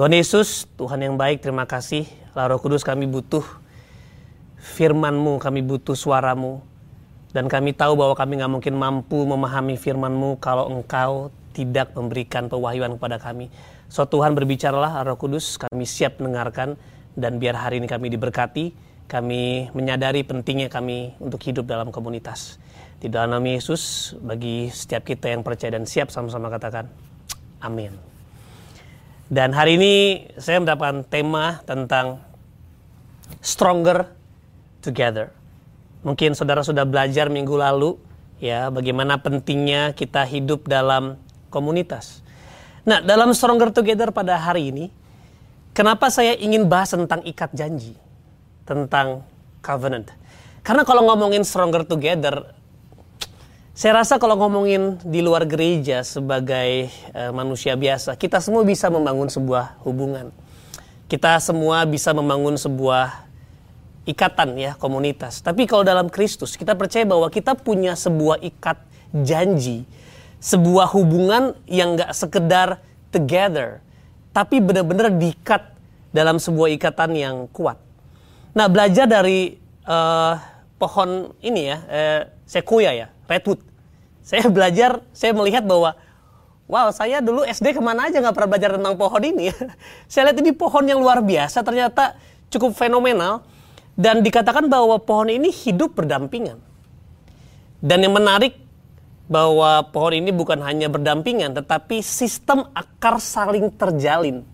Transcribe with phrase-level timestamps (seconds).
[0.00, 2.08] Tuhan Yesus, Tuhan yang baik, terima kasih.
[2.32, 3.44] Lah Roh Kudus kami butuh
[4.56, 6.64] firman-Mu, kami butuh suaramu.
[7.36, 12.96] Dan kami tahu bahwa kami nggak mungkin mampu memahami firman-Mu kalau Engkau tidak memberikan pewahyuan
[12.96, 13.52] kepada kami.
[13.92, 16.80] So Tuhan berbicaralah Roh Kudus, kami siap mendengarkan
[17.12, 18.72] dan biar hari ini kami diberkati,
[19.04, 22.56] kami menyadari pentingnya kami untuk hidup dalam komunitas.
[23.04, 26.88] Di dalam nama Yesus, bagi setiap kita yang percaya dan siap sama-sama katakan,
[27.60, 28.09] amin.
[29.30, 29.94] Dan hari ini
[30.42, 32.18] saya mendapatkan tema tentang
[33.38, 34.10] stronger
[34.82, 35.30] together.
[36.02, 37.94] Mungkin saudara sudah belajar minggu lalu
[38.42, 41.14] ya bagaimana pentingnya kita hidup dalam
[41.46, 42.26] komunitas.
[42.82, 44.88] Nah, dalam Stronger Together pada hari ini,
[45.76, 47.92] kenapa saya ingin bahas tentang ikat janji,
[48.64, 49.22] tentang
[49.60, 50.08] covenant.
[50.64, 52.56] Karena kalau ngomongin Stronger Together,
[53.80, 59.32] saya rasa kalau ngomongin di luar gereja sebagai uh, manusia biasa, kita semua bisa membangun
[59.32, 60.28] sebuah hubungan.
[61.08, 63.24] Kita semua bisa membangun sebuah
[64.04, 65.40] ikatan ya komunitas.
[65.40, 68.84] Tapi kalau dalam Kristus kita percaya bahwa kita punya sebuah ikat
[69.24, 69.88] janji,
[70.44, 73.80] sebuah hubungan yang gak sekedar together,
[74.36, 75.72] tapi benar-benar diikat
[76.12, 77.80] dalam sebuah ikatan yang kuat.
[78.52, 79.56] Nah belajar dari
[79.88, 80.36] uh,
[80.76, 83.69] pohon ini ya, uh, sequoia ya, redwood.
[84.30, 85.98] Saya belajar, saya melihat bahwa
[86.70, 89.50] wow saya dulu SD ke mana aja nggak pernah belajar tentang pohon ini.
[90.10, 92.14] saya lihat ini pohon yang luar biasa, ternyata
[92.46, 93.42] cukup fenomenal
[93.98, 96.62] dan dikatakan bahwa pohon ini hidup berdampingan.
[97.82, 98.54] Dan yang menarik
[99.26, 104.46] bahwa pohon ini bukan hanya berdampingan, tetapi sistem akar saling terjalin.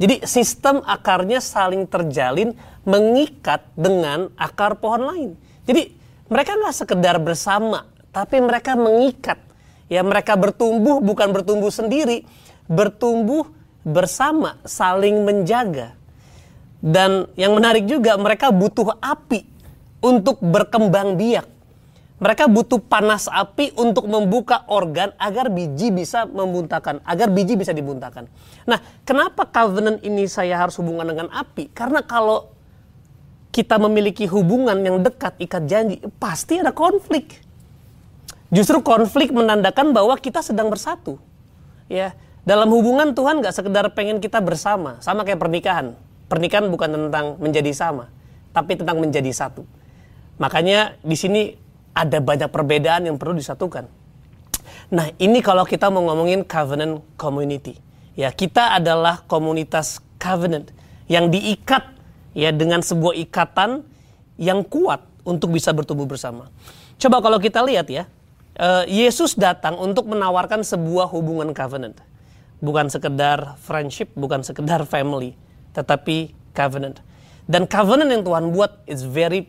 [0.00, 2.56] Jadi sistem akarnya saling terjalin
[2.88, 5.30] mengikat dengan akar pohon lain.
[5.68, 5.92] Jadi
[6.32, 7.84] mereka nggak sekedar bersama,
[8.18, 9.38] tapi mereka mengikat.
[9.86, 12.26] Ya mereka bertumbuh bukan bertumbuh sendiri,
[12.66, 13.46] bertumbuh
[13.86, 15.94] bersama, saling menjaga.
[16.82, 19.46] Dan yang menarik juga mereka butuh api
[20.02, 21.46] untuk berkembang biak.
[22.18, 28.26] Mereka butuh panas api untuk membuka organ agar biji bisa membuntakan, agar biji bisa dibuntakan.
[28.66, 31.70] Nah, kenapa covenant ini saya harus hubungan dengan api?
[31.70, 32.50] Karena kalau
[33.54, 37.47] kita memiliki hubungan yang dekat, ikat janji, pasti ada konflik.
[38.48, 41.20] Justru konflik menandakan bahwa kita sedang bersatu.
[41.88, 45.96] Ya, dalam hubungan Tuhan gak sekedar pengen kita bersama, sama kayak pernikahan
[46.28, 48.12] Pernikahan bukan tentang menjadi sama,
[48.52, 49.64] tapi tentang menjadi satu.
[50.36, 51.56] Makanya di sini
[51.96, 53.88] ada banyak perbedaan yang perlu disatukan.
[54.92, 57.80] Nah, ini kalau kita mau ngomongin covenant community.
[58.12, 60.68] Ya, kita adalah komunitas covenant
[61.08, 61.96] yang diikat
[62.36, 63.88] ya dengan sebuah ikatan
[64.36, 66.52] yang kuat untuk bisa bertumbuh bersama.
[67.00, 68.04] Coba kalau kita lihat ya,
[68.58, 72.02] eh, Yesus datang untuk menawarkan sebuah hubungan covenant.
[72.58, 75.38] Bukan sekedar friendship, bukan sekedar family
[75.78, 76.98] tetapi covenant.
[77.46, 79.48] Dan covenant yang Tuhan buat is very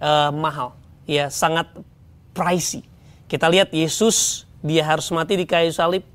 [0.00, 1.68] uh, mahal, ya sangat
[2.32, 2.86] pricey.
[3.28, 6.06] Kita lihat Yesus dia harus mati di kayu salib,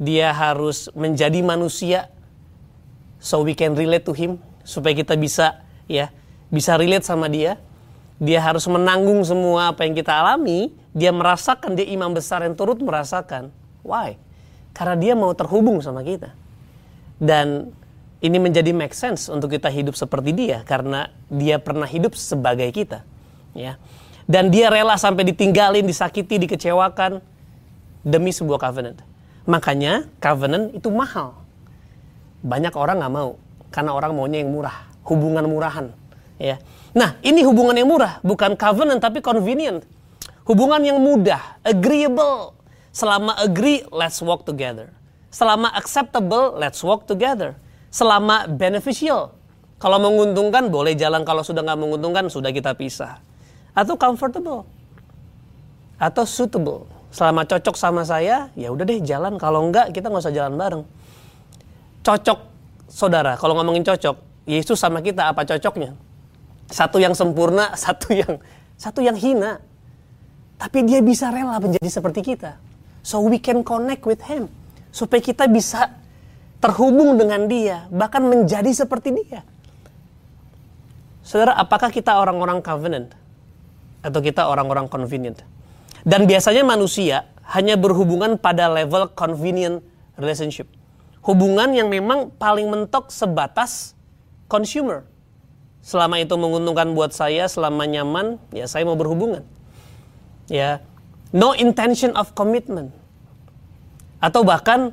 [0.00, 2.08] dia harus menjadi manusia,
[3.20, 5.60] so we can relate to him, supaya kita bisa
[5.90, 6.08] ya
[6.48, 7.60] bisa relate sama dia.
[8.22, 10.72] Dia harus menanggung semua apa yang kita alami.
[10.94, 13.50] Dia merasakan, dia imam besar yang turut merasakan.
[13.82, 14.16] Why?
[14.70, 16.30] Karena dia mau terhubung sama kita.
[17.18, 17.74] Dan
[18.24, 23.04] ini menjadi make sense untuk kita hidup seperti dia karena dia pernah hidup sebagai kita
[23.52, 23.76] ya
[24.24, 27.20] dan dia rela sampai ditinggalin disakiti dikecewakan
[28.00, 29.04] demi sebuah covenant
[29.44, 31.36] makanya covenant itu mahal
[32.40, 33.36] banyak orang nggak mau
[33.68, 35.92] karena orang maunya yang murah hubungan murahan
[36.40, 36.56] ya
[36.96, 39.84] nah ini hubungan yang murah bukan covenant tapi convenient
[40.44, 42.56] hubungan yang mudah agreeable
[42.94, 44.92] selama agree let's walk together
[45.34, 47.58] selama acceptable let's walk together
[47.94, 49.38] selama beneficial.
[49.78, 53.22] Kalau menguntungkan boleh jalan, kalau sudah nggak menguntungkan sudah kita pisah.
[53.70, 54.66] Atau comfortable.
[56.02, 56.90] Atau suitable.
[57.14, 59.38] Selama cocok sama saya, ya udah deh jalan.
[59.38, 60.82] Kalau enggak, kita nggak usah jalan bareng.
[62.02, 62.38] Cocok,
[62.90, 63.38] saudara.
[63.38, 64.18] Kalau ngomongin cocok,
[64.50, 65.94] Yesus sama kita apa cocoknya?
[66.66, 68.42] Satu yang sempurna, satu yang
[68.74, 69.62] satu yang hina.
[70.58, 72.56] Tapi dia bisa rela menjadi seperti kita.
[73.04, 74.48] So we can connect with him.
[74.94, 75.90] Supaya kita bisa
[76.62, 79.44] terhubung dengan dia, bahkan menjadi seperti dia.
[81.24, 83.12] Saudara, apakah kita orang-orang covenant?
[84.04, 85.40] Atau kita orang-orang convenient?
[86.04, 89.80] Dan biasanya manusia hanya berhubungan pada level convenient
[90.20, 90.68] relationship.
[91.24, 93.96] Hubungan yang memang paling mentok sebatas
[94.48, 95.08] consumer.
[95.80, 99.44] Selama itu menguntungkan buat saya, selama nyaman, ya saya mau berhubungan.
[100.50, 100.84] Ya,
[101.32, 102.92] no intention of commitment.
[104.20, 104.92] Atau bahkan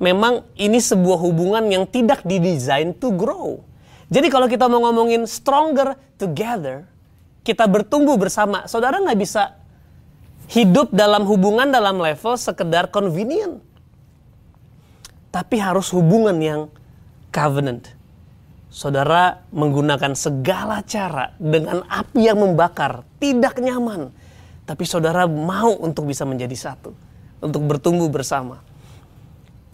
[0.00, 3.60] memang ini sebuah hubungan yang tidak didesain to grow.
[4.10, 6.88] Jadi kalau kita mau ngomongin stronger together,
[7.46, 9.54] kita bertumbuh bersama, saudara nggak bisa
[10.50, 13.62] hidup dalam hubungan dalam level sekedar convenient.
[15.30, 16.60] Tapi harus hubungan yang
[17.30, 17.94] covenant.
[18.70, 24.10] Saudara menggunakan segala cara dengan api yang membakar, tidak nyaman.
[24.70, 26.94] Tapi saudara mau untuk bisa menjadi satu,
[27.42, 28.62] untuk bertumbuh bersama.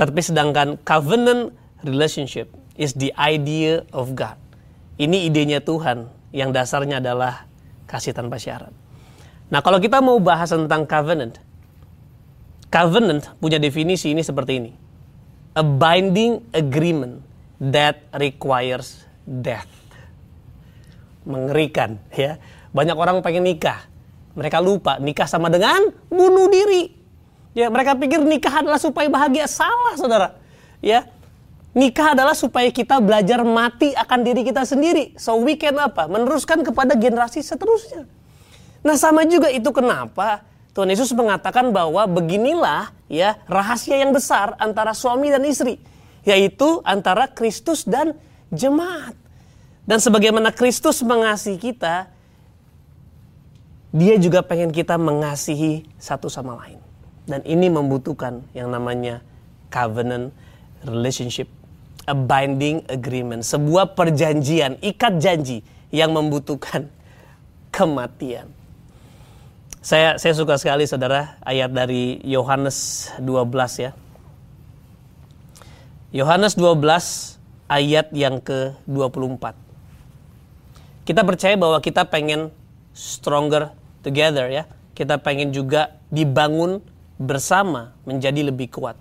[0.00, 1.52] Tapi sedangkan covenant
[1.84, 2.48] relationship
[2.80, 4.40] is the idea of God.
[4.96, 7.44] Ini idenya Tuhan yang dasarnya adalah
[7.84, 8.72] kasih tanpa syarat.
[9.52, 11.44] Nah, kalau kita mau bahas tentang covenant,
[12.72, 14.72] covenant punya definisi ini seperti ini.
[15.56, 17.20] A binding agreement
[17.60, 19.68] that requires death.
[21.28, 22.40] Mengerikan, ya.
[22.72, 23.92] Banyak orang pengen nikah.
[24.36, 25.80] Mereka lupa nikah sama dengan
[26.12, 26.92] bunuh diri.
[27.56, 29.48] Ya, mereka pikir nikah adalah supaya bahagia.
[29.48, 30.36] Salah, Saudara.
[30.84, 31.08] Ya,
[31.76, 35.12] Nikah adalah supaya kita belajar mati akan diri kita sendiri.
[35.20, 36.08] So we can apa?
[36.08, 38.08] Meneruskan kepada generasi seterusnya.
[38.80, 40.40] Nah sama juga itu kenapa
[40.72, 45.76] Tuhan Yesus mengatakan bahwa beginilah ya rahasia yang besar antara suami dan istri.
[46.24, 48.16] Yaitu antara Kristus dan
[48.48, 49.12] jemaat.
[49.84, 52.08] Dan sebagaimana Kristus mengasihi kita,
[53.96, 56.76] dia juga pengen kita mengasihi satu sama lain.
[57.24, 59.24] Dan ini membutuhkan yang namanya
[59.72, 60.36] covenant
[60.84, 61.48] relationship
[62.06, 66.86] a binding agreement, sebuah perjanjian, ikat janji yang membutuhkan
[67.74, 68.52] kematian.
[69.82, 73.90] Saya saya suka sekali Saudara ayat dari Yohanes 12 ya.
[76.14, 76.78] Yohanes 12
[77.66, 79.54] ayat yang ke-24.
[81.06, 82.50] Kita percaya bahwa kita pengen
[82.94, 83.70] stronger
[84.06, 84.70] together ya.
[84.94, 86.78] Kita pengen juga dibangun
[87.18, 88.94] bersama menjadi lebih kuat.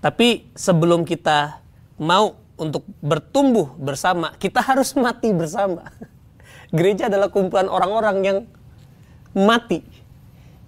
[0.00, 1.60] Tapi sebelum kita
[2.00, 5.92] mau untuk bertumbuh bersama, kita harus mati bersama.
[6.76, 8.38] Gereja adalah kumpulan orang-orang yang
[9.36, 9.84] mati.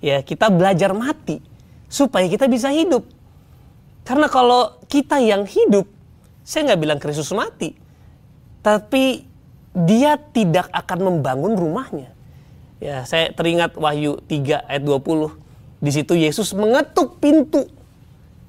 [0.02, 1.40] Ya, kita belajar mati
[1.88, 3.06] supaya kita bisa hidup.
[4.02, 5.86] Karena kalau kita yang hidup,
[6.42, 7.70] saya nggak bilang Kristus mati,
[8.60, 9.22] tapi
[9.72, 12.10] dia tidak akan membangun rumahnya.
[12.82, 15.38] Ya, saya teringat Wahyu 3 ayat 20.
[15.78, 17.70] Di situ Yesus mengetuk pintu.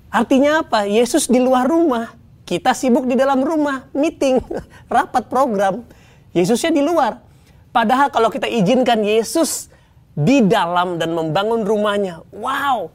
[0.09, 0.89] Artinya apa?
[0.89, 4.37] Yesus di luar rumah kita sibuk di dalam rumah, meeting,
[4.93, 5.81] rapat program.
[6.35, 7.23] Yesusnya di luar.
[7.73, 9.71] Padahal kalau kita izinkan Yesus
[10.13, 12.91] di dalam dan membangun rumahnya, wow.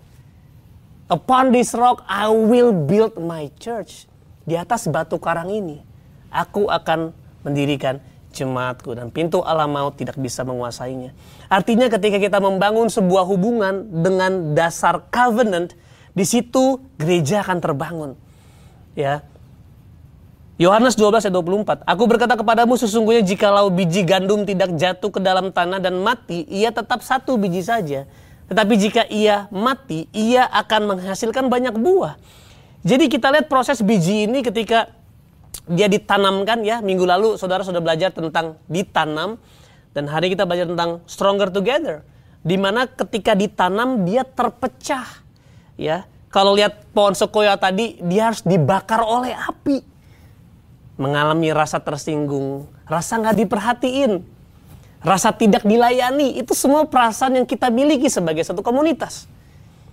[1.08, 4.04] Upon this rock I will build my church.
[4.44, 5.80] Di atas batu karang ini,
[6.28, 7.98] aku akan mendirikan
[8.38, 11.10] jemaatku dan pintu alam maut tidak bisa menguasainya.
[11.50, 15.74] Artinya ketika kita membangun sebuah hubungan dengan dasar covenant,
[16.14, 18.10] di situ gereja akan terbangun.
[18.94, 19.22] Ya,
[20.58, 21.86] Yohanes 12 ayat 24.
[21.86, 26.74] Aku berkata kepadamu sesungguhnya jikalau biji gandum tidak jatuh ke dalam tanah dan mati, ia
[26.74, 28.10] tetap satu biji saja.
[28.50, 32.18] Tetapi jika ia mati, ia akan menghasilkan banyak buah.
[32.82, 34.90] Jadi kita lihat proses biji ini ketika
[35.68, 36.80] dia ditanamkan ya.
[36.80, 39.36] Minggu lalu saudara sudah belajar tentang ditanam.
[39.92, 42.06] Dan hari kita belajar tentang stronger together.
[42.44, 45.26] Di mana ketika ditanam dia terpecah.
[45.78, 49.98] Ya, Kalau lihat pohon sekoya tadi dia harus dibakar oleh api
[50.98, 54.18] mengalami rasa tersinggung, rasa nggak diperhatiin,
[55.00, 59.30] rasa tidak dilayani, itu semua perasaan yang kita miliki sebagai satu komunitas.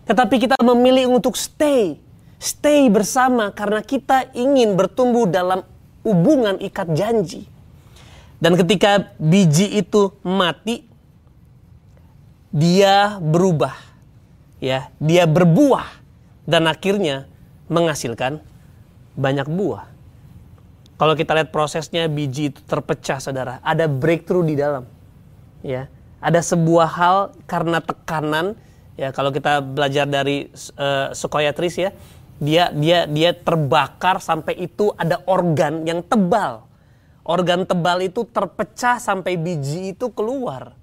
[0.09, 2.01] Tetapi kita memilih untuk stay,
[2.45, 5.65] stay bersama karena kita ingin bertumbuh dalam
[6.05, 7.49] hubungan ikat janji.
[8.37, 10.85] Dan ketika biji itu mati,
[12.53, 13.73] dia berubah,
[14.61, 15.89] ya, dia berbuah
[16.45, 17.25] dan akhirnya
[17.65, 18.37] menghasilkan
[19.17, 19.89] banyak buah.
[20.95, 24.85] Kalau kita lihat prosesnya biji itu terpecah saudara, ada breakthrough di dalam.
[25.65, 25.89] Ya,
[26.21, 27.17] ada sebuah hal
[27.49, 28.53] karena tekanan
[28.95, 30.47] ya kalau kita belajar dari
[30.79, 31.91] uh, ya,
[32.35, 36.67] dia dia dia terbakar sampai itu ada organ yang tebal.
[37.25, 40.77] Organ tebal itu terpecah sampai biji itu keluar.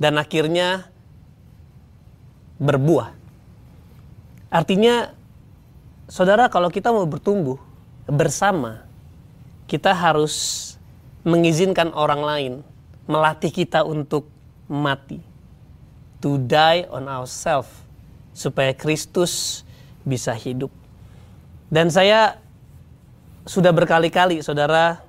[0.00, 0.88] Dan akhirnya
[2.56, 3.12] berbuah.
[4.48, 5.12] Artinya
[6.08, 7.60] saudara kalau kita mau bertumbuh
[8.08, 8.86] bersama,
[9.68, 10.34] kita harus
[11.22, 12.52] mengizinkan orang lain
[13.06, 14.30] melatih kita untuk
[14.70, 15.20] mati.
[16.22, 17.82] To die on ourselves
[18.30, 19.66] supaya Kristus
[20.02, 20.70] bisa hidup.
[21.72, 22.36] Dan saya
[23.48, 25.02] sudah berkali-kali saudara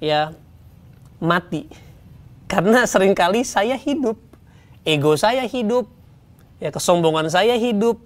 [0.00, 0.32] ya
[1.20, 1.68] mati.
[2.46, 4.20] Karena sering kali saya hidup,
[4.86, 5.88] ego saya hidup,
[6.62, 7.98] ya kesombongan saya hidup,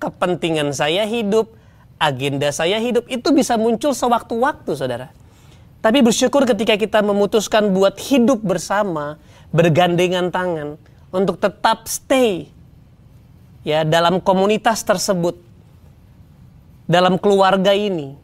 [0.00, 1.52] kepentingan saya hidup,
[2.00, 5.12] agenda saya hidup itu bisa muncul sewaktu-waktu saudara.
[5.80, 9.20] Tapi bersyukur ketika kita memutuskan buat hidup bersama,
[9.52, 10.76] bergandengan tangan
[11.10, 12.48] untuk tetap stay
[13.66, 15.36] ya dalam komunitas tersebut,
[16.90, 18.18] dalam keluarga ini.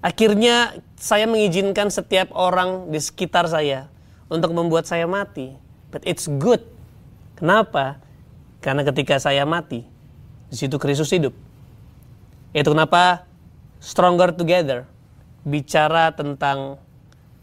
[0.00, 3.92] Akhirnya saya mengizinkan setiap orang di sekitar saya
[4.32, 5.52] untuk membuat saya mati.
[5.92, 6.64] But it's good.
[7.36, 8.00] Kenapa?
[8.64, 9.84] Karena ketika saya mati,
[10.48, 11.36] di situ Kristus hidup.
[12.56, 13.28] Itu kenapa
[13.76, 14.88] stronger together
[15.44, 16.80] bicara tentang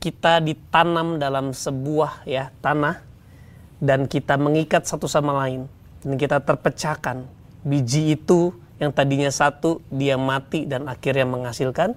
[0.02, 3.02] kita ditanam dalam sebuah ya tanah
[3.80, 5.70] dan kita mengikat satu sama lain
[6.02, 7.26] dan kita terpecahkan
[7.66, 11.96] biji itu yang tadinya satu dia mati dan akhirnya menghasilkan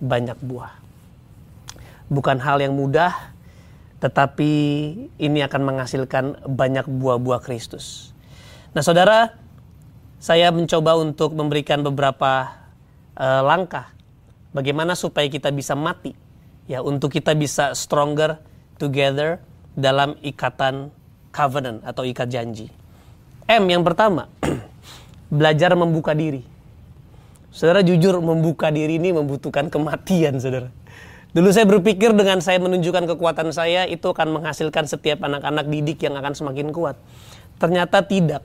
[0.00, 0.76] banyak buah.
[2.12, 3.34] Bukan hal yang mudah
[3.96, 4.52] tetapi
[5.16, 8.12] ini akan menghasilkan banyak buah-buah Kristus.
[8.76, 9.32] Nah, Saudara,
[10.20, 12.52] saya mencoba untuk memberikan beberapa
[13.16, 13.88] uh, langkah
[14.52, 16.12] bagaimana supaya kita bisa mati
[16.68, 18.36] ya untuk kita bisa stronger
[18.76, 19.40] together
[19.72, 20.92] dalam ikatan
[21.32, 22.68] covenant atau ikat janji.
[23.46, 24.28] M yang pertama,
[25.32, 26.44] belajar membuka diri.
[27.54, 30.68] Saudara jujur membuka diri ini membutuhkan kematian, saudara.
[31.32, 36.16] Dulu saya berpikir dengan saya menunjukkan kekuatan saya itu akan menghasilkan setiap anak-anak didik yang
[36.16, 36.96] akan semakin kuat.
[37.60, 38.44] Ternyata tidak.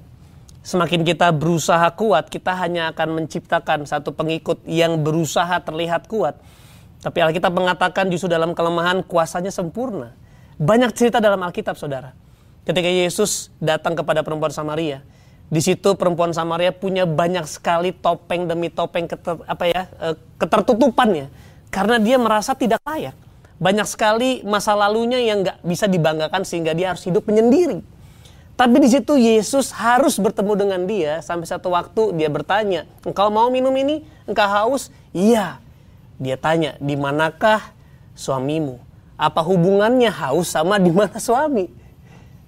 [0.61, 6.37] Semakin kita berusaha kuat, kita hanya akan menciptakan satu pengikut yang berusaha terlihat kuat
[7.01, 10.13] tapi Alkitab mengatakan justru dalam kelemahan kuasanya sempurna.
[10.61, 12.13] Banyak cerita dalam Alkitab, saudara.
[12.61, 15.01] Ketika Yesus datang kepada perempuan Samaria,
[15.51, 21.27] di situ perempuan Samaria punya banyak sekali topeng demi topeng keter, apa ya eh, ketertutupannya,
[21.67, 23.11] karena dia merasa tidak layak.
[23.59, 27.83] Banyak sekali masa lalunya yang nggak bisa dibanggakan sehingga dia harus hidup menyendiri.
[28.55, 33.51] Tapi di situ Yesus harus bertemu dengan dia sampai satu waktu dia bertanya, engkau mau
[33.51, 34.07] minum ini?
[34.23, 34.87] Engkau haus?
[35.11, 35.59] Iya.
[36.15, 37.75] Dia tanya, di manakah
[38.15, 38.79] suamimu?
[39.19, 41.80] Apa hubungannya haus sama di mana suami?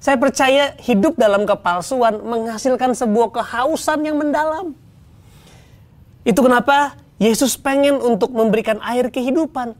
[0.03, 4.75] Saya percaya hidup dalam kepalsuan menghasilkan sebuah kehausan yang mendalam.
[6.27, 9.79] Itu kenapa Yesus pengen untuk memberikan air kehidupan.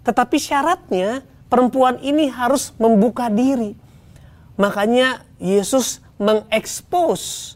[0.00, 1.20] Tetapi syaratnya
[1.52, 3.76] perempuan ini harus membuka diri.
[4.56, 7.52] Makanya Yesus mengekspos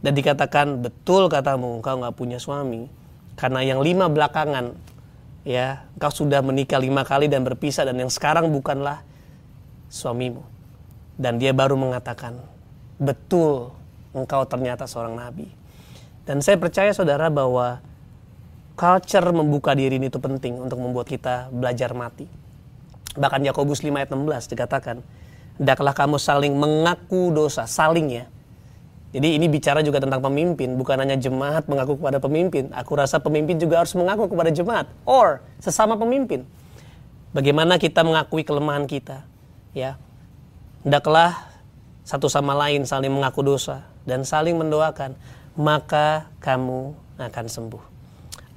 [0.00, 2.88] dan dikatakan betul katamu engkau nggak punya suami
[3.36, 4.76] karena yang lima belakangan,
[5.44, 9.04] ya, kau sudah menikah lima kali dan berpisah dan yang sekarang bukanlah
[9.92, 10.51] suamimu.
[11.22, 12.34] Dan dia baru mengatakan,
[12.98, 13.70] betul
[14.10, 15.46] engkau ternyata seorang nabi.
[16.26, 17.78] Dan saya percaya saudara bahwa
[18.74, 22.26] culture membuka diri ini itu penting untuk membuat kita belajar mati.
[23.14, 24.96] Bahkan Yakobus 5 ayat 16 dikatakan,
[25.62, 28.24] Hendaklah kamu saling mengaku dosa, saling ya
[29.12, 32.72] jadi ini bicara juga tentang pemimpin, bukan hanya jemaat mengaku kepada pemimpin.
[32.72, 36.48] Aku rasa pemimpin juga harus mengaku kepada jemaat or sesama pemimpin.
[37.36, 39.28] Bagaimana kita mengakui kelemahan kita,
[39.76, 40.00] ya.
[40.82, 41.50] Hendaklah
[42.02, 45.14] satu sama lain saling mengaku dosa dan saling mendoakan,
[45.54, 47.82] maka kamu akan sembuh.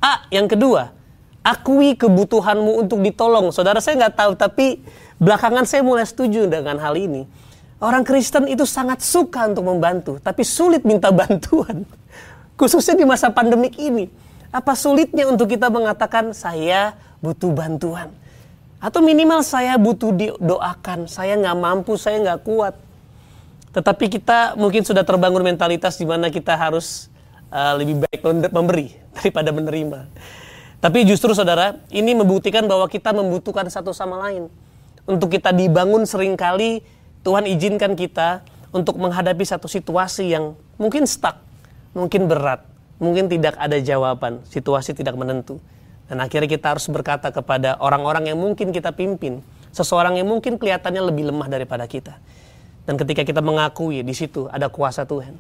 [0.01, 0.89] A, yang kedua,
[1.45, 3.53] akui kebutuhanmu untuk ditolong.
[3.53, 4.81] Saudara saya nggak tahu, tapi
[5.21, 7.45] belakangan saya mulai setuju dengan hal ini
[7.85, 11.83] Orang Kristen itu sangat suka untuk membantu, tapi sulit minta bantuan.
[12.55, 14.07] Khususnya di masa pandemik ini.
[14.55, 18.07] Apa sulitnya untuk kita mengatakan saya butuh bantuan?
[18.85, 22.77] Atau minimal saya butuh didoakan, saya nggak mampu, saya nggak kuat.
[23.73, 27.09] Tetapi kita mungkin sudah terbangun mentalitas di mana kita harus
[27.49, 28.21] uh, lebih baik
[28.53, 30.05] memberi daripada menerima.
[30.85, 34.53] Tapi justru saudara, ini membuktikan bahwa kita membutuhkan satu sama lain.
[35.09, 36.85] Untuk kita dibangun sering kali
[37.25, 41.41] Tuhan izinkan kita untuk menghadapi satu situasi yang mungkin stuck,
[41.97, 42.61] mungkin berat,
[43.01, 45.57] mungkin tidak ada jawaban, situasi tidak menentu.
[46.05, 49.41] Dan akhirnya kita harus berkata kepada orang-orang yang mungkin kita pimpin,
[49.73, 52.21] seseorang yang mungkin kelihatannya lebih lemah daripada kita.
[52.85, 55.33] Dan ketika kita mengakui di situ ada kuasa Tuhan,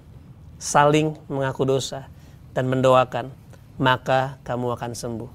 [0.57, 2.09] saling mengaku dosa
[2.57, 3.29] dan mendoakan,
[3.77, 5.29] maka kamu akan sembuh.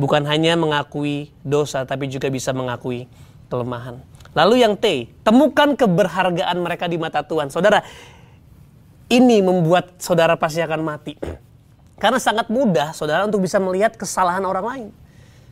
[0.00, 3.04] Bukan hanya mengakui dosa, tapi juga bisa mengakui
[3.52, 4.00] kelemahan.
[4.32, 7.52] Lalu yang T, temukan keberhargaan mereka di mata Tuhan.
[7.52, 7.82] Saudara,
[9.10, 11.18] ini membuat saudara pasti akan mati.
[12.00, 14.88] Karena sangat mudah saudara untuk bisa melihat kesalahan orang lain.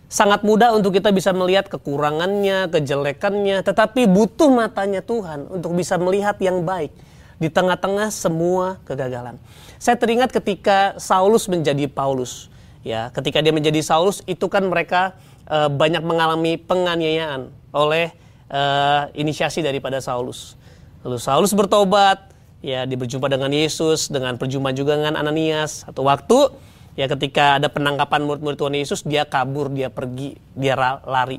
[0.08, 6.40] Sangat mudah untuk kita bisa melihat kekurangannya, kejelekannya, tetapi butuh matanya Tuhan untuk bisa melihat
[6.40, 6.96] yang baik
[7.36, 9.36] di tengah-tengah semua kegagalan.
[9.76, 12.48] Saya teringat ketika Saulus menjadi Paulus,
[12.80, 15.12] ya, ketika dia menjadi Saulus itu kan mereka
[15.44, 18.16] e, banyak mengalami penganiayaan oleh
[18.48, 20.56] uh, inisiasi daripada Saulus.
[21.04, 22.32] Lalu Saulus bertobat,
[22.64, 25.86] ya dia berjumpa dengan Yesus, dengan perjumpaan juga dengan Ananias.
[25.86, 26.50] Satu waktu,
[26.98, 30.74] Ya ketika ada penangkapan murid-murid Tuhan Yesus, dia kabur, dia pergi, dia
[31.06, 31.38] lari.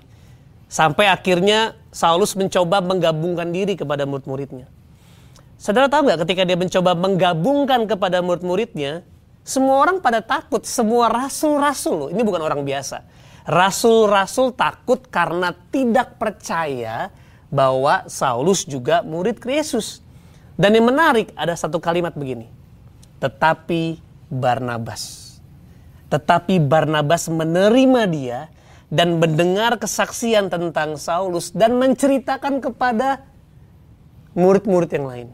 [0.72, 4.72] Sampai akhirnya Saulus mencoba menggabungkan diri kepada murid-muridnya.
[5.60, 9.04] Saudara tahu nggak ketika dia mencoba menggabungkan kepada murid-muridnya,
[9.44, 13.04] semua orang pada takut, semua rasul-rasul ini bukan orang biasa.
[13.44, 17.12] Rasul-rasul takut karena tidak percaya
[17.52, 20.00] bahwa Saulus juga murid Yesus.
[20.60, 22.52] Dan yang menarik ada satu kalimat begini.
[23.24, 25.30] Tetapi Barnabas
[26.10, 28.40] tetapi Barnabas menerima dia
[28.90, 33.22] dan mendengar kesaksian tentang Saulus dan menceritakan kepada
[34.34, 35.28] murid-murid yang lain.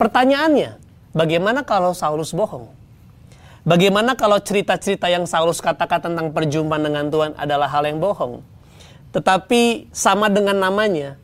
[0.00, 0.80] Pertanyaannya,
[1.12, 2.72] bagaimana kalau Saulus bohong?
[3.62, 8.42] Bagaimana kalau cerita-cerita yang Saulus katakan tentang perjumpaan dengan Tuhan adalah hal yang bohong?
[9.12, 11.20] Tetapi sama dengan namanya,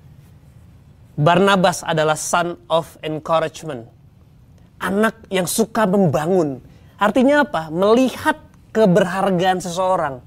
[1.18, 3.90] Barnabas adalah son of encouragement.
[4.78, 6.62] Anak yang suka membangun.
[6.94, 7.74] Artinya apa?
[7.74, 8.38] Melihat
[8.70, 10.22] keberhargaan seseorang.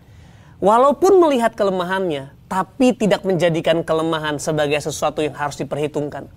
[0.60, 6.28] Walaupun melihat kelemahannya, tapi tidak menjadikan kelemahan sebagai sesuatu yang harus diperhitungkan.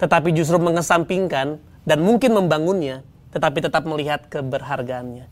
[0.00, 3.04] Tetapi justru mengesampingkan dan mungkin membangunnya,
[3.36, 5.28] tetapi tetap melihat keberhargaannya.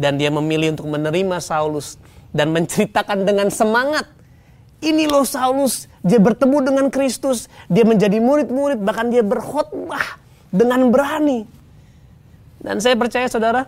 [0.00, 2.00] Dan dia memilih untuk menerima Saulus
[2.32, 4.08] dan menceritakan dengan semangat.
[4.78, 10.22] Ini loh Saulus, dia bertemu dengan Kristus, dia menjadi murid-murid, bahkan dia berkhotbah
[10.54, 11.42] dengan berani.
[12.62, 13.66] Dan saya percaya saudara,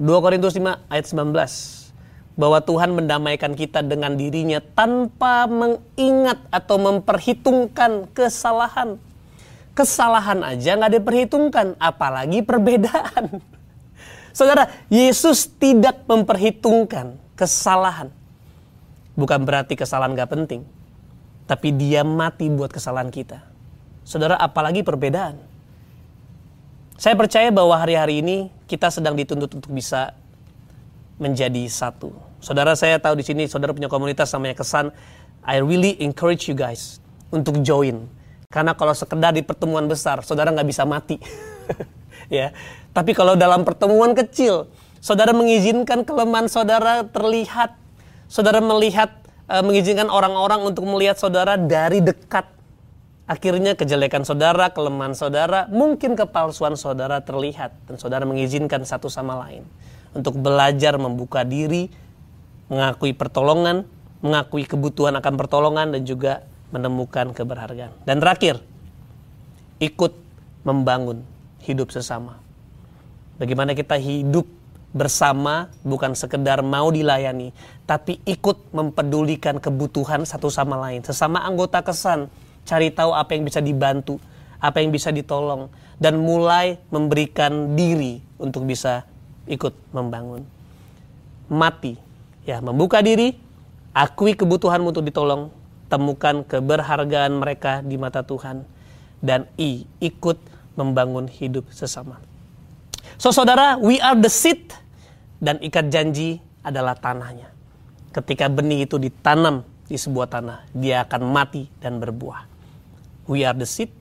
[0.00, 1.92] 2 Korintus 5 ayat 19
[2.40, 8.96] bahwa Tuhan mendamaikan kita dengan dirinya tanpa mengingat atau memperhitungkan kesalahan.
[9.76, 13.44] Kesalahan aja nggak diperhitungkan, apalagi perbedaan.
[14.36, 18.19] Saudara, Yesus tidak memperhitungkan kesalahan.
[19.20, 20.64] Bukan berarti kesalahan gak penting.
[21.44, 23.44] Tapi dia mati buat kesalahan kita.
[24.00, 25.36] Saudara, apalagi perbedaan.
[26.96, 30.16] Saya percaya bahwa hari-hari ini kita sedang dituntut untuk bisa
[31.16, 32.12] menjadi satu.
[32.44, 34.92] Saudara saya tahu di sini saudara punya komunitas namanya Kesan.
[35.40, 37.00] I really encourage you guys
[37.32, 38.04] untuk join.
[38.52, 41.16] Karena kalau sekedar di pertemuan besar, saudara nggak bisa mati.
[42.28, 42.52] ya.
[42.92, 44.68] Tapi kalau dalam pertemuan kecil,
[45.00, 47.79] saudara mengizinkan kelemahan saudara terlihat.
[48.30, 49.10] Saudara melihat,
[49.50, 52.46] uh, mengizinkan orang-orang untuk melihat saudara dari dekat
[53.30, 59.62] Akhirnya kejelekan saudara, kelemahan saudara, mungkin kepalsuan saudara terlihat dan saudara mengizinkan satu sama lain
[60.18, 61.94] untuk belajar membuka diri,
[62.66, 63.86] mengakui pertolongan,
[64.18, 66.42] mengakui kebutuhan akan pertolongan dan juga
[66.74, 67.94] menemukan keberhargaan.
[68.02, 68.58] Dan terakhir,
[69.78, 70.10] ikut
[70.66, 71.22] membangun
[71.62, 72.42] hidup sesama.
[73.38, 74.50] Bagaimana kita hidup
[74.90, 77.54] bersama bukan sekedar mau dilayani,
[77.86, 82.26] tapi ikut mempedulikan kebutuhan satu sama lain, sesama anggota kesan
[82.66, 84.18] cari tahu apa yang bisa dibantu,
[84.58, 85.70] apa yang bisa ditolong,
[86.02, 89.06] dan mulai memberikan diri untuk bisa
[89.46, 90.42] ikut membangun.
[91.50, 91.98] Mati,
[92.46, 93.34] ya membuka diri,
[93.94, 95.50] akui kebutuhanmu untuk ditolong,
[95.90, 98.62] temukan keberhargaan mereka di mata Tuhan,
[99.18, 100.38] dan I, ikut
[100.78, 102.29] membangun hidup sesama.
[103.20, 104.72] So saudara, we are the seed,
[105.44, 107.52] dan ikat janji adalah tanahnya.
[108.16, 112.48] Ketika benih itu ditanam di sebuah tanah, dia akan mati dan berbuah.
[113.28, 113.92] We are the seed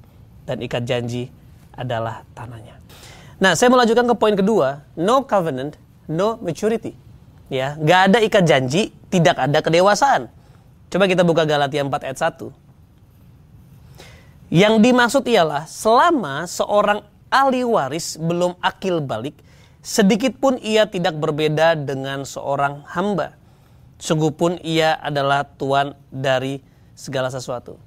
[0.48, 1.28] dan ikat janji
[1.76, 2.80] adalah tanahnya.
[3.44, 5.76] Nah, saya melanjutkan ke poin kedua, no covenant,
[6.08, 6.96] no maturity.
[7.52, 10.32] Ya, nggak ada ikat janji, tidak ada kedewasaan.
[10.88, 12.56] Coba kita buka Galatia 4 ayat 1.
[14.48, 19.38] Yang dimaksud ialah selama seorang ahli waris belum akil balik,
[19.80, 23.38] sedikit pun ia tidak berbeda dengan seorang hamba.
[24.00, 26.62] Sungguh pun ia adalah tuan dari
[26.98, 27.80] segala sesuatu.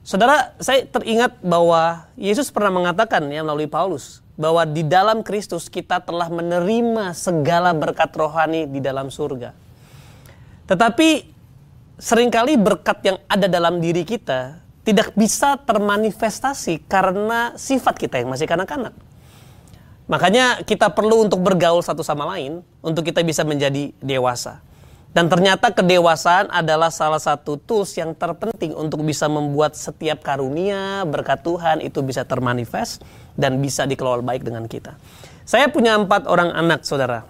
[0.00, 6.00] Saudara, saya teringat bahwa Yesus pernah mengatakan ya melalui Paulus bahwa di dalam Kristus kita
[6.00, 9.52] telah menerima segala berkat rohani di dalam surga.
[10.64, 11.08] Tetapi
[12.00, 18.32] sering kali berkat yang ada dalam diri kita tidak bisa termanifestasi karena sifat kita yang
[18.32, 18.96] masih kanak-kanak.
[20.10, 24.58] Makanya kita perlu untuk bergaul satu sama lain untuk kita bisa menjadi dewasa.
[25.10, 31.42] Dan ternyata kedewasaan adalah salah satu tools yang terpenting untuk bisa membuat setiap karunia berkat
[31.42, 33.02] Tuhan itu bisa termanifest
[33.34, 34.94] dan bisa dikelola baik dengan kita.
[35.42, 37.26] Saya punya empat orang anak saudara.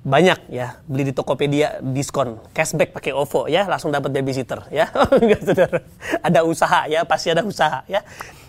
[0.00, 4.88] Banyak ya, beli di Tokopedia diskon, cashback pakai OVO ya, langsung dapat babysitter ya.
[5.46, 5.84] Saudara.
[6.24, 8.00] Ada usaha ya, pasti ada usaha ya.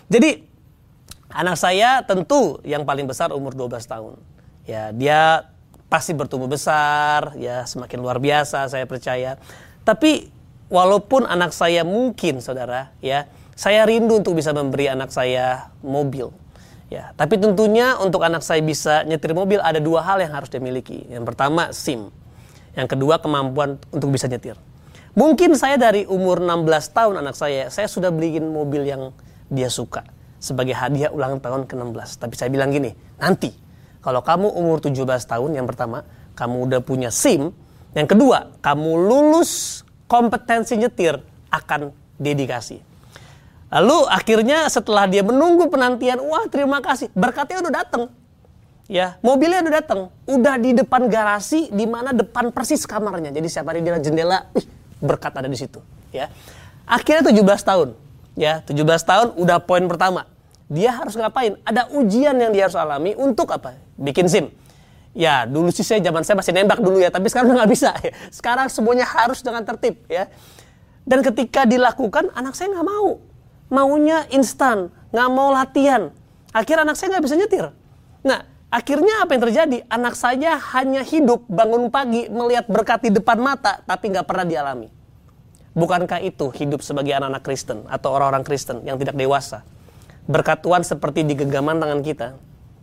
[0.08, 0.40] Jadi
[1.28, 4.16] anak saya tentu yang paling besar umur 12 tahun.
[4.64, 5.52] Ya, dia
[5.92, 9.36] pasti bertumbuh besar, ya semakin luar biasa saya percaya.
[9.84, 10.32] Tapi
[10.72, 16.32] walaupun anak saya mungkin saudara, ya saya rindu untuk bisa memberi anak saya mobil.
[16.92, 20.60] Ya, tapi tentunya untuk anak saya bisa nyetir mobil ada dua hal yang harus dia
[20.60, 21.08] miliki.
[21.08, 22.12] Yang pertama SIM.
[22.76, 24.60] Yang kedua kemampuan untuk bisa nyetir.
[25.16, 29.08] Mungkin saya dari umur 16 tahun anak saya, saya sudah beliin mobil yang
[29.48, 30.04] dia suka
[30.36, 32.20] sebagai hadiah ulang tahun ke-16.
[32.20, 33.56] Tapi saya bilang gini, nanti
[34.04, 36.04] kalau kamu umur 17 tahun yang pertama,
[36.36, 37.56] kamu udah punya SIM,
[37.96, 42.91] yang kedua, kamu lulus kompetensi nyetir akan dedikasi.
[43.72, 48.12] Lalu akhirnya setelah dia menunggu penantian, wah terima kasih, berkatnya udah datang.
[48.84, 53.32] Ya, mobilnya udah datang, udah di depan garasi di mana depan persis kamarnya.
[53.32, 54.68] Jadi siapa dia jendela, wih,
[55.00, 55.80] berkat ada di situ,
[56.12, 56.28] ya.
[56.84, 57.88] Akhirnya 17 tahun.
[58.36, 60.28] Ya, 17 tahun udah poin pertama.
[60.68, 61.56] Dia harus ngapain?
[61.64, 63.80] Ada ujian yang dia harus alami untuk apa?
[63.96, 64.52] Bikin SIM.
[65.16, 67.96] Ya, dulu sih saya zaman saya masih nembak dulu ya, tapi sekarang udah nggak bisa.
[68.04, 68.12] Ya.
[68.28, 70.28] Sekarang semuanya harus dengan tertib ya.
[71.08, 73.31] Dan ketika dilakukan, anak saya nggak mau
[73.72, 76.12] maunya instan, nggak mau latihan.
[76.52, 77.66] Akhirnya anak saya nggak bisa nyetir.
[78.20, 79.78] Nah, akhirnya apa yang terjadi?
[79.88, 84.92] Anak saya hanya hidup bangun pagi melihat berkat di depan mata, tapi nggak pernah dialami.
[85.72, 89.64] Bukankah itu hidup sebagai anak-anak Kristen atau orang-orang Kristen yang tidak dewasa?
[90.28, 92.36] Berkat Tuhan seperti di genggaman tangan kita,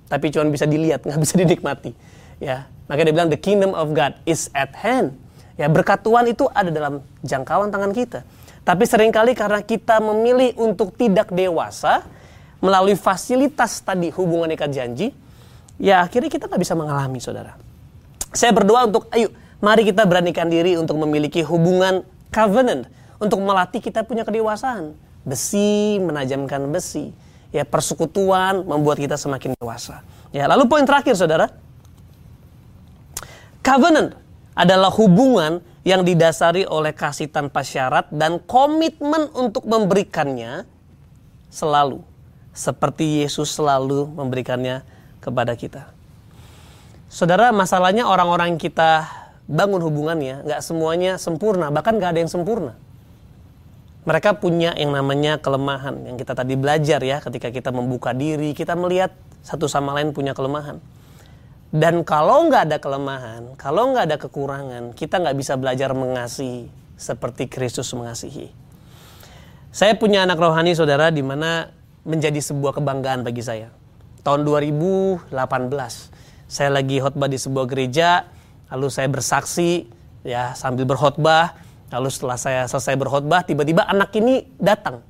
[0.09, 1.93] tapi cuma bisa dilihat, nggak bisa dinikmati.
[2.41, 5.13] Ya, makanya dia bilang the kingdom of God is at hand.
[5.53, 8.25] Ya, berkat Tuhan itu ada dalam jangkauan tangan kita.
[8.69, 12.05] Tapi sering kali karena kita memilih untuk tidak dewasa
[12.61, 15.09] melalui fasilitas tadi hubungan ikat janji,
[15.81, 17.57] ya akhirnya kita nggak bisa mengalami, saudara.
[18.29, 22.85] Saya berdoa untuk, ayo, mari kita beranikan diri untuk memiliki hubungan covenant,
[23.17, 24.93] untuk melatih kita punya kedewasaan.
[25.25, 27.09] Besi menajamkan besi,
[27.49, 30.05] ya persekutuan membuat kita semakin dewasa.
[30.29, 31.49] Ya, lalu poin terakhir, saudara,
[33.65, 34.13] covenant
[34.53, 35.57] adalah hubungan
[35.89, 40.69] yang didasari oleh kasih tanpa syarat dan komitmen untuk memberikannya
[41.49, 42.05] selalu
[42.53, 44.85] seperti Yesus selalu memberikannya
[45.17, 45.89] kepada kita.
[47.09, 49.09] Saudara, masalahnya orang-orang kita
[49.49, 52.77] bangun hubungannya nggak semuanya sempurna, bahkan nggak ada yang sempurna.
[54.05, 58.77] Mereka punya yang namanya kelemahan yang kita tadi belajar ya ketika kita membuka diri, kita
[58.77, 59.09] melihat
[59.41, 60.77] satu sama lain punya kelemahan.
[61.69, 66.65] Dan kalau nggak ada kelemahan, kalau nggak ada kekurangan, kita nggak bisa belajar mengasihi
[66.97, 68.49] seperti Kristus mengasihi.
[69.69, 71.69] Saya punya anak rohani saudara di mana
[72.01, 73.69] menjadi sebuah kebanggaan bagi saya.
[74.25, 75.29] Tahun 2018,
[76.49, 78.25] saya lagi khotbah di sebuah gereja,
[78.73, 79.85] lalu saya bersaksi
[80.25, 81.53] ya sambil berkhotbah,
[81.93, 85.05] lalu setelah saya selesai berkhotbah, tiba-tiba anak ini datang.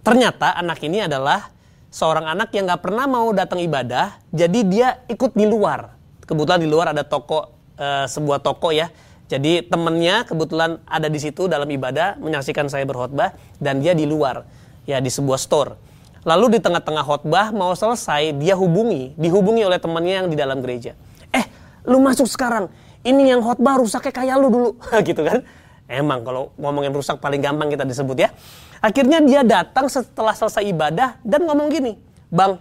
[0.00, 1.51] Ternyata anak ini adalah
[1.92, 5.92] seorang anak yang nggak pernah mau datang ibadah, jadi dia ikut di luar.
[6.24, 8.88] Kebetulan di luar ada toko, e, sebuah toko ya.
[9.28, 14.48] Jadi temennya kebetulan ada di situ dalam ibadah, menyaksikan saya berkhotbah, dan dia di luar,
[14.88, 15.76] ya di sebuah store.
[16.24, 20.96] Lalu di tengah-tengah khotbah mau selesai, dia hubungi, dihubungi oleh temannya yang di dalam gereja.
[21.32, 21.44] Eh,
[21.84, 22.72] lu masuk sekarang.
[23.02, 24.70] Ini yang khotbah rusaknya kayak lu dulu,
[25.08, 25.44] gitu kan?
[25.92, 28.32] Emang kalau ngomongin rusak paling gampang kita disebut ya.
[28.80, 32.00] Akhirnya dia datang setelah selesai ibadah dan ngomong gini,
[32.32, 32.56] Bang,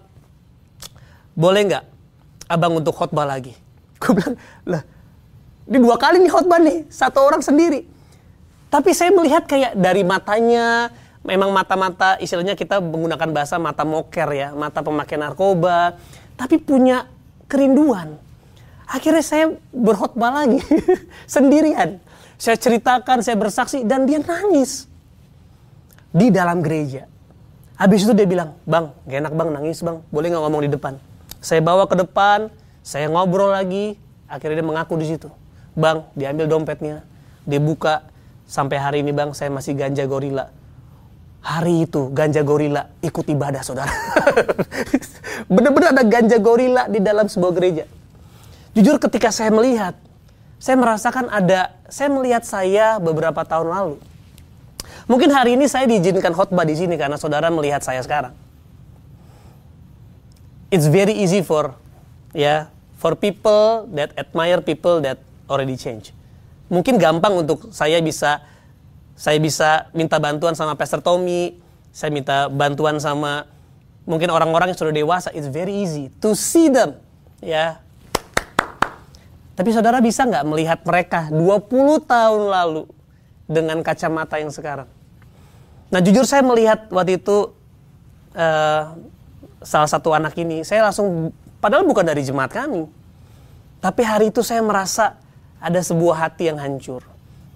[1.31, 1.85] boleh nggak
[2.51, 3.55] abang untuk khotbah lagi?
[4.03, 4.35] Gue bilang,
[4.67, 4.83] lah,
[5.63, 7.87] ini dua kali nih khotbah nih, satu orang sendiri.
[8.67, 10.91] Tapi saya melihat kayak dari matanya,
[11.23, 15.95] memang mata-mata istilahnya kita menggunakan bahasa mata moker ya, mata pemakai narkoba,
[16.35, 17.07] tapi punya
[17.47, 18.19] kerinduan.
[18.91, 20.59] Akhirnya saya berkhotbah lagi
[21.31, 22.10] sendirian.
[22.41, 24.89] Saya ceritakan, saya bersaksi dan dia nangis
[26.09, 27.05] di dalam gereja.
[27.77, 30.97] Habis itu dia bilang, bang, gak enak bang nangis bang, boleh nggak ngomong di depan?
[31.37, 32.49] Saya bawa ke depan,
[32.81, 33.93] saya ngobrol lagi,
[34.25, 35.29] akhirnya dia mengaku di situ.
[35.77, 37.05] Bang, diambil dompetnya,
[37.45, 38.09] dibuka,
[38.49, 40.49] sampai hari ini bang saya masih ganja gorila.
[41.45, 43.93] Hari itu ganja gorila ikut ibadah saudara.
[45.53, 47.85] Bener-bener ada ganja gorila di dalam sebuah gereja.
[48.73, 49.93] Jujur ketika saya melihat,
[50.61, 53.95] saya merasakan ada, saya melihat saya beberapa tahun lalu
[55.09, 58.31] Mungkin hari ini saya diizinkan khotbah di sini karena saudara melihat saya sekarang.
[60.71, 61.75] It's very easy for
[62.31, 62.59] ya yeah,
[62.95, 65.19] for people that admire people that
[65.51, 66.15] already change.
[66.71, 68.39] Mungkin gampang untuk saya bisa
[69.19, 71.59] saya bisa minta bantuan sama Pastor Tommy,
[71.91, 73.43] saya minta bantuan sama
[74.07, 75.27] mungkin orang-orang yang sudah dewasa.
[75.35, 76.95] It's very easy to see them,
[77.43, 77.51] ya.
[77.51, 77.90] Yeah.
[79.51, 82.83] Tapi saudara bisa nggak melihat mereka 20 tahun lalu
[83.45, 84.87] dengan kacamata yang sekarang?
[85.91, 87.51] Nah jujur saya melihat waktu itu
[88.35, 88.83] uh,
[89.61, 91.29] salah satu anak ini, saya langsung,
[91.61, 92.87] padahal bukan dari jemaat kami.
[93.81, 95.17] Tapi hari itu saya merasa
[95.61, 97.05] ada sebuah hati yang hancur.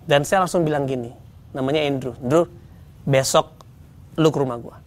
[0.06, 1.10] Dan saya langsung bilang gini,
[1.54, 2.14] namanya Andrew.
[2.22, 2.46] Andrew,
[3.06, 3.58] besok
[4.18, 4.78] lu ke rumah gua.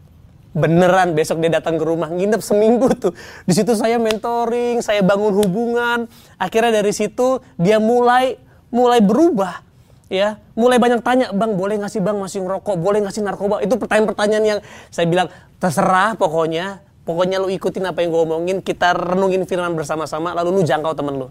[0.58, 3.14] Beneran besok dia datang ke rumah nginep seminggu tuh.
[3.46, 6.10] Di situ saya mentoring saya bangun hubungan.
[6.36, 8.36] Akhirnya dari situ dia mulai
[8.74, 9.62] mulai berubah
[10.10, 10.42] ya.
[10.58, 12.74] Mulai banyak tanya bang boleh nggak sih bang masih ngerokok?
[12.76, 13.62] Boleh nggak sih narkoba?
[13.62, 15.30] Itu pertanyaan-pertanyaan yang saya bilang
[15.62, 16.82] terserah pokoknya.
[17.06, 21.16] Pokoknya lu ikutin apa yang gue omongin kita renungin firman bersama-sama lalu lu jangkau temen
[21.16, 21.28] lu.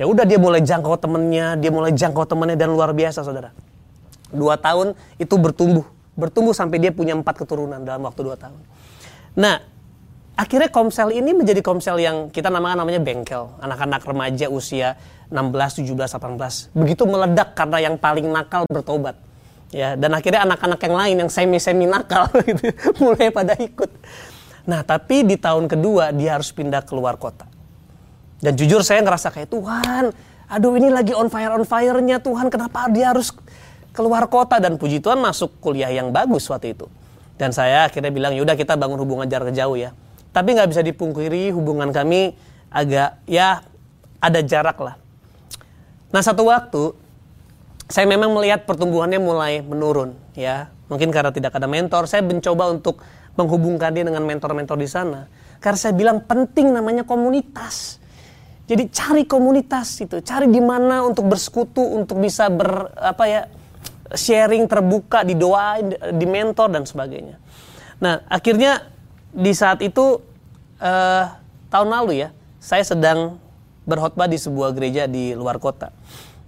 [0.00, 3.52] Ya udah dia mulai jangkau temennya dia mulai jangkau temennya dan luar biasa saudara.
[4.32, 8.58] Dua tahun itu bertumbuh bertumbuh sampai dia punya empat keturunan dalam waktu dua tahun.
[9.38, 9.62] Nah,
[10.34, 13.54] akhirnya komsel ini menjadi komsel yang kita namakan namanya bengkel.
[13.62, 14.98] Anak-anak remaja usia
[15.30, 16.74] 16, 17, 18.
[16.74, 19.14] Begitu meledak karena yang paling nakal bertobat.
[19.68, 22.72] Ya, dan akhirnya anak-anak yang lain yang semi-semi nakal gitu,
[23.04, 23.92] mulai pada ikut.
[24.64, 27.44] Nah, tapi di tahun kedua dia harus pindah keluar kota.
[28.40, 30.04] Dan jujur saya ngerasa kayak Tuhan,
[30.48, 33.34] aduh ini lagi on fire on fire-nya Tuhan, kenapa dia harus
[33.92, 36.86] keluar kota dan puji Tuhan masuk kuliah yang bagus waktu itu.
[37.38, 39.94] Dan saya akhirnya bilang, yaudah kita bangun hubungan jarak jauh ya.
[40.34, 42.34] Tapi nggak bisa dipungkiri hubungan kami
[42.68, 43.64] agak ya
[44.18, 44.94] ada jarak lah.
[46.12, 46.92] Nah satu waktu
[47.88, 50.68] saya memang melihat pertumbuhannya mulai menurun ya.
[50.88, 53.00] Mungkin karena tidak ada mentor, saya mencoba untuk
[53.36, 55.28] menghubungkan dia dengan mentor-mentor di sana.
[55.60, 58.00] Karena saya bilang penting namanya komunitas.
[58.68, 63.40] Jadi cari komunitas itu, cari di mana untuk bersekutu, untuk bisa ber apa ya
[64.14, 67.36] sharing terbuka, didoain, di mentor dan sebagainya.
[67.98, 68.88] Nah, akhirnya
[69.34, 70.22] di saat itu
[70.80, 71.24] uh,
[71.68, 72.28] tahun lalu ya,
[72.62, 73.36] saya sedang
[73.88, 75.92] berkhotbah di sebuah gereja di luar kota.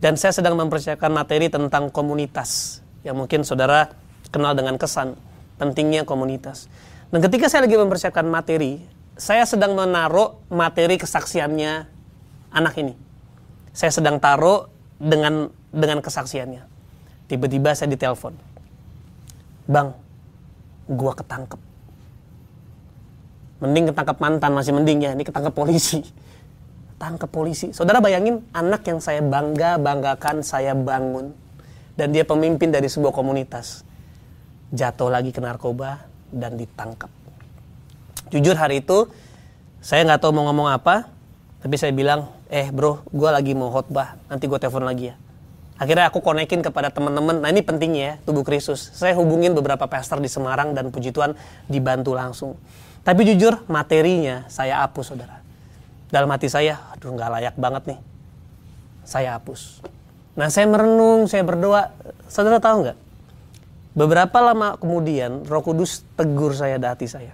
[0.00, 3.92] Dan saya sedang mempersiapkan materi tentang komunitas yang mungkin saudara
[4.32, 5.16] kenal dengan kesan
[5.60, 6.72] pentingnya komunitas.
[7.12, 8.80] Dan ketika saya lagi mempersiapkan materi,
[9.20, 11.84] saya sedang menaruh materi kesaksiannya
[12.54, 12.96] anak ini.
[13.76, 16.69] Saya sedang taruh dengan dengan kesaksiannya.
[17.30, 18.34] Tiba-tiba saya ditelepon.
[19.70, 19.94] Bang,
[20.90, 21.62] gua ketangkep.
[23.62, 26.02] Mending ketangkep mantan masih mending ya, ini ketangkep polisi.
[26.98, 27.70] Tangkep polisi.
[27.70, 31.30] Saudara bayangin anak yang saya bangga banggakan saya bangun
[31.94, 33.86] dan dia pemimpin dari sebuah komunitas
[34.74, 37.08] jatuh lagi ke narkoba dan ditangkap.
[38.34, 39.06] Jujur hari itu
[39.78, 41.06] saya nggak tahu mau ngomong apa,
[41.62, 45.16] tapi saya bilang, eh bro, gue lagi mau khotbah, nanti gue telepon lagi ya.
[45.80, 47.40] Akhirnya aku konekin kepada teman-teman.
[47.40, 48.92] Nah ini pentingnya ya, tubuh Kristus.
[48.92, 51.32] Saya hubungin beberapa pastor di Semarang dan puji Tuhan
[51.72, 52.60] dibantu langsung.
[53.00, 55.40] Tapi jujur materinya saya hapus saudara.
[56.12, 58.00] Dalam hati saya, aduh nggak layak banget nih.
[59.08, 59.80] Saya hapus.
[60.36, 61.96] Nah saya merenung, saya berdoa.
[62.28, 62.98] Saudara tahu nggak?
[63.96, 67.32] Beberapa lama kemudian Roh Kudus tegur saya di hati saya.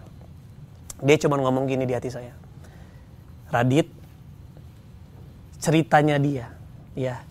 [1.02, 2.30] Dia cuma ngomong gini di hati saya.
[3.50, 3.90] Radit,
[5.58, 6.46] ceritanya dia,
[6.94, 7.26] ya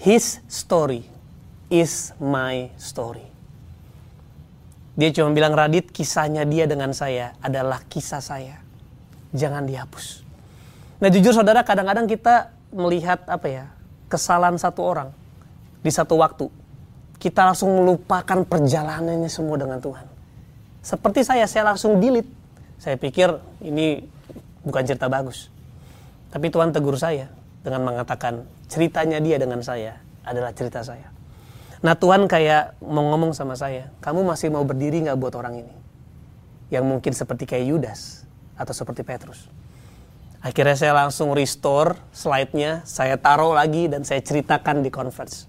[0.00, 1.04] His story
[1.68, 3.20] is my story.
[4.96, 8.64] Dia cuma bilang Radit kisahnya dia dengan saya adalah kisah saya.
[9.36, 10.24] Jangan dihapus.
[11.04, 13.64] Nah jujur saudara kadang-kadang kita melihat apa ya
[14.08, 15.12] kesalahan satu orang
[15.84, 16.48] di satu waktu.
[17.20, 20.08] Kita langsung melupakan perjalanannya semua dengan Tuhan.
[20.80, 22.32] Seperti saya, saya langsung delete.
[22.80, 24.00] Saya pikir ini
[24.64, 25.52] bukan cerita bagus.
[26.32, 27.28] Tapi Tuhan tegur saya
[27.60, 31.12] dengan mengatakan ceritanya dia dengan saya adalah cerita saya.
[31.80, 35.74] Nah Tuhan kayak mau ngomong sama saya, kamu masih mau berdiri nggak buat orang ini?
[36.68, 39.48] Yang mungkin seperti kayak Yudas atau seperti Petrus.
[40.40, 45.44] Akhirnya saya langsung restore slide-nya, saya taruh lagi dan saya ceritakan di conference.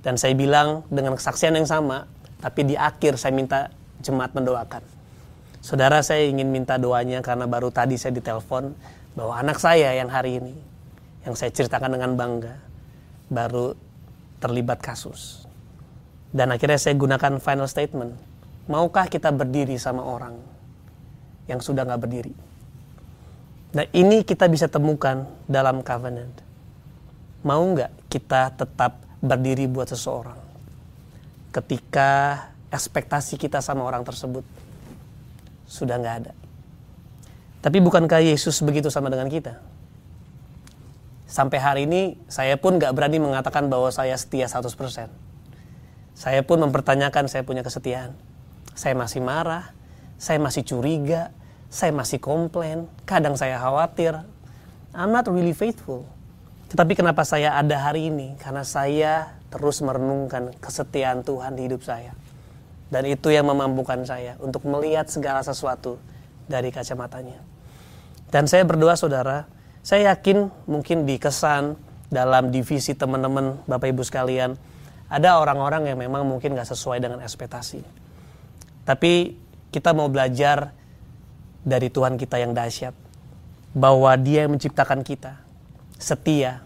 [0.00, 2.08] Dan saya bilang dengan kesaksian yang sama,
[2.40, 3.68] tapi di akhir saya minta
[4.00, 4.80] jemaat mendoakan.
[5.60, 8.72] Saudara saya ingin minta doanya karena baru tadi saya ditelepon
[9.14, 10.71] bahwa anak saya yang hari ini
[11.22, 12.54] yang saya ceritakan dengan bangga
[13.30, 13.74] baru
[14.42, 15.46] terlibat kasus.
[16.32, 18.16] Dan akhirnya saya gunakan final statement.
[18.66, 20.38] Maukah kita berdiri sama orang
[21.46, 22.34] yang sudah nggak berdiri?
[23.72, 26.44] Nah ini kita bisa temukan dalam covenant.
[27.42, 30.38] Mau nggak kita tetap berdiri buat seseorang
[31.52, 32.40] ketika
[32.72, 34.42] ekspektasi kita sama orang tersebut
[35.68, 36.32] sudah nggak ada.
[37.62, 39.60] Tapi bukankah Yesus begitu sama dengan kita?
[41.32, 45.08] Sampai hari ini saya pun gak berani mengatakan bahwa saya setia 100%.
[46.12, 48.12] Saya pun mempertanyakan saya punya kesetiaan.
[48.76, 49.72] Saya masih marah,
[50.20, 51.32] saya masih curiga,
[51.72, 54.20] saya masih komplain, kadang saya khawatir.
[54.92, 56.04] I'm not really faithful.
[56.68, 58.36] Tetapi kenapa saya ada hari ini?
[58.36, 62.12] Karena saya terus merenungkan kesetiaan Tuhan di hidup saya.
[62.92, 65.96] Dan itu yang memampukan saya untuk melihat segala sesuatu
[66.44, 67.40] dari kacamatanya.
[68.28, 69.48] Dan saya berdoa saudara,
[69.82, 71.74] saya yakin mungkin di kesan
[72.06, 74.54] dalam divisi teman-teman Bapak Ibu sekalian
[75.12, 77.84] ada orang-orang yang memang mungkin gak sesuai dengan ekspektasi.
[78.88, 80.68] Tapi Kita mau belajar
[81.64, 82.92] dari Tuhan kita yang dahsyat.
[83.72, 85.40] Bahwa dia yang menciptakan kita.
[85.96, 86.60] Setia.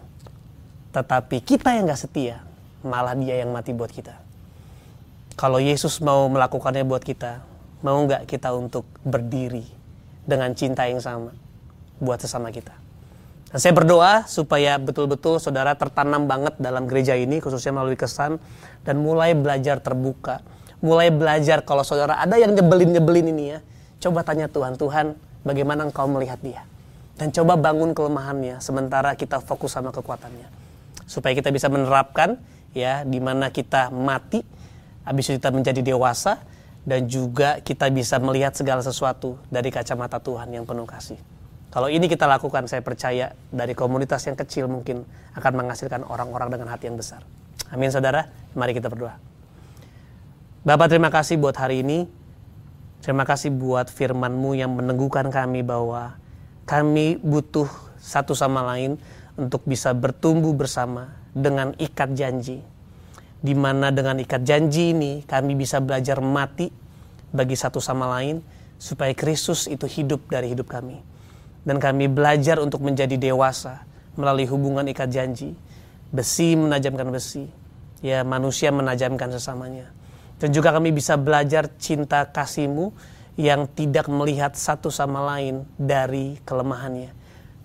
[0.91, 2.43] Tetapi kita yang gak setia.
[2.83, 4.11] Malah dia yang mati buat kita.
[5.39, 7.39] Kalau Yesus mau melakukannya buat kita.
[7.79, 9.63] Mau gak kita untuk berdiri.
[10.27, 11.31] Dengan cinta yang sama.
[12.03, 12.86] Buat sesama kita.
[13.47, 18.43] Dan saya berdoa supaya betul-betul saudara tertanam banget dalam gereja ini, khususnya melalui kesan,
[18.83, 20.43] dan mulai belajar terbuka.
[20.83, 23.59] Mulai belajar kalau saudara ada yang nyebelin-nyebelin ini ya,
[24.03, 25.15] coba tanya Tuhan, Tuhan
[25.47, 26.67] bagaimana engkau melihat dia?
[27.17, 30.51] Dan coba bangun kelemahannya, sementara kita fokus sama kekuatannya.
[31.07, 32.37] Supaya kita bisa menerapkan
[32.75, 34.43] ya, di mana kita mati,
[35.07, 36.43] habis itu kita menjadi dewasa,
[36.83, 41.36] dan juga kita bisa melihat segala sesuatu dari kacamata Tuhan yang penuh kasih.
[41.67, 45.03] Kalau ini kita lakukan, saya percaya dari komunitas yang kecil mungkin
[45.35, 47.27] akan menghasilkan orang-orang dengan hati yang besar.
[47.67, 49.19] Amin saudara, mari kita berdoa.
[50.63, 52.07] Bapak terima kasih buat hari ini.
[53.03, 56.15] Terima kasih buat firman-Mu yang meneguhkan kami bahwa
[56.63, 57.67] kami butuh
[57.99, 58.95] satu sama lain
[59.35, 62.63] untuk bisa bertumbuh bersama dengan ikat janji.
[63.37, 66.71] Di mana dengan ikat janji ini kami bisa belajar mati
[67.29, 68.39] bagi satu sama lain
[68.79, 71.16] supaya Kristus itu hidup dari hidup kami
[71.67, 73.83] dan kami belajar untuk menjadi dewasa
[74.15, 75.51] melalui hubungan ikat janji.
[76.07, 77.43] Besi menajamkan besi,
[77.99, 79.91] ya manusia menajamkan sesamanya.
[80.39, 82.95] Dan juga kami bisa belajar cinta kasihmu
[83.35, 87.11] yang tidak melihat satu sama lain dari kelemahannya.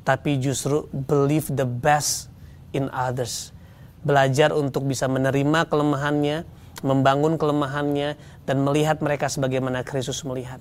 [0.03, 2.27] Tapi justru believe the best
[2.75, 3.55] in others.
[4.03, 6.43] Belajar untuk bisa menerima kelemahannya,
[6.83, 10.59] membangun kelemahannya, dan melihat mereka sebagaimana Kristus melihat.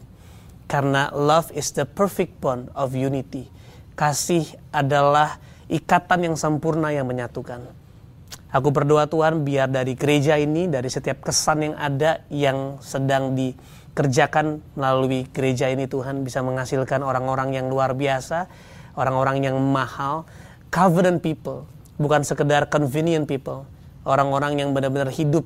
[0.72, 3.52] Karena love is the perfect bond of unity.
[4.00, 5.36] Kasih adalah
[5.68, 7.68] ikatan yang sempurna yang menyatukan.
[8.56, 14.64] Aku berdoa Tuhan biar dari gereja ini, dari setiap kesan yang ada yang sedang dikerjakan
[14.80, 18.48] melalui gereja ini Tuhan bisa menghasilkan orang-orang yang luar biasa,
[18.96, 20.24] orang-orang yang mahal,
[20.72, 21.68] covenant people,
[22.00, 23.68] bukan sekedar convenient people,
[24.08, 25.44] orang-orang yang benar-benar hidup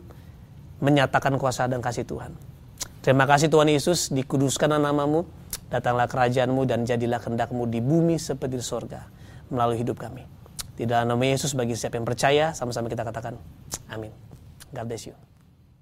[0.85, 2.54] menyatakan kuasa dan kasih Tuhan.
[3.05, 5.29] Terima kasih Tuhan Yesus, dikuduskan namamu,
[5.69, 9.05] datanglah kerajaanmu dan jadilah kehendakmu di bumi seperti di sorga
[9.53, 10.25] melalui hidup kami.
[10.73, 13.37] Di dalam nama Yesus bagi siapa yang percaya, sama-sama kita katakan,
[13.93, 14.09] amin.
[14.73, 15.13] God bless you.